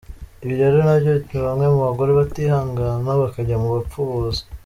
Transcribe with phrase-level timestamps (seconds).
[0.43, 4.41] Ibi rero nabyo bituma bamwe mu bagore batihangana bakajya mu bapfubuzi.